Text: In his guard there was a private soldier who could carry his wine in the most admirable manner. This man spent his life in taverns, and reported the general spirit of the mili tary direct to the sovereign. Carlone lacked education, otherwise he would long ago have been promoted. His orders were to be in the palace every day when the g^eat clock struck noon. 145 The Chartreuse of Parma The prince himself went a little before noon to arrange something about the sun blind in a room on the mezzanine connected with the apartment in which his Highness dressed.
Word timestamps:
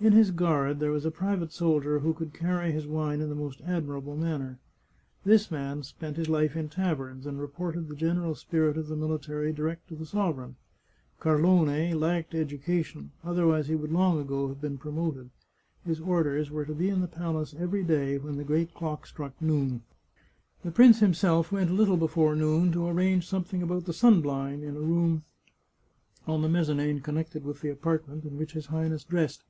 In 0.00 0.12
his 0.12 0.30
guard 0.30 0.78
there 0.78 0.92
was 0.92 1.04
a 1.04 1.10
private 1.10 1.50
soldier 1.52 1.98
who 1.98 2.14
could 2.14 2.32
carry 2.32 2.70
his 2.70 2.86
wine 2.86 3.20
in 3.20 3.28
the 3.30 3.34
most 3.34 3.60
admirable 3.66 4.16
manner. 4.16 4.60
This 5.24 5.50
man 5.50 5.82
spent 5.82 6.16
his 6.16 6.28
life 6.28 6.54
in 6.54 6.68
taverns, 6.68 7.26
and 7.26 7.40
reported 7.40 7.88
the 7.88 7.96
general 7.96 8.36
spirit 8.36 8.76
of 8.78 8.86
the 8.86 8.94
mili 8.94 9.20
tary 9.20 9.52
direct 9.52 9.88
to 9.88 9.96
the 9.96 10.06
sovereign. 10.06 10.54
Carlone 11.20 11.98
lacked 11.98 12.32
education, 12.32 13.10
otherwise 13.24 13.66
he 13.66 13.74
would 13.74 13.90
long 13.90 14.20
ago 14.20 14.46
have 14.46 14.60
been 14.60 14.78
promoted. 14.78 15.30
His 15.84 15.98
orders 15.98 16.48
were 16.48 16.64
to 16.64 16.76
be 16.76 16.88
in 16.88 17.00
the 17.00 17.08
palace 17.08 17.52
every 17.58 17.82
day 17.82 18.18
when 18.18 18.36
the 18.36 18.44
g^eat 18.44 18.74
clock 18.74 19.04
struck 19.04 19.32
noon. 19.42 19.82
145 20.62 20.62
The 20.62 20.70
Chartreuse 20.70 20.70
of 20.70 20.70
Parma 20.70 20.70
The 20.70 20.76
prince 20.76 20.98
himself 21.00 21.50
went 21.52 21.70
a 21.70 21.74
little 21.74 21.96
before 21.96 22.36
noon 22.36 22.70
to 22.70 22.86
arrange 22.86 23.26
something 23.26 23.64
about 23.64 23.84
the 23.86 23.92
sun 23.92 24.20
blind 24.20 24.62
in 24.62 24.76
a 24.76 24.80
room 24.80 25.24
on 26.24 26.42
the 26.42 26.48
mezzanine 26.48 27.00
connected 27.00 27.44
with 27.44 27.62
the 27.62 27.70
apartment 27.70 28.24
in 28.24 28.38
which 28.38 28.52
his 28.52 28.66
Highness 28.66 29.02
dressed. 29.02 29.42